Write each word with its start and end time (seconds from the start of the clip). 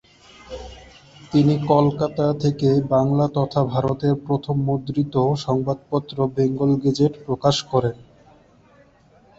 তিনি 1.31 1.55
কলকাতা 1.67 2.25
থেকে 2.43 2.69
বাংলা 2.91 3.25
তথা 3.37 3.61
ভারতের 3.65 4.13
প্রথম 4.25 4.55
মুদ্রিত 4.61 5.15
সংবাদপত্র 5.45 6.15
বেঙ্গল 6.35 6.71
গেজেট 6.83 7.13
প্রকাশ 7.25 7.55
করেন। 7.71 7.95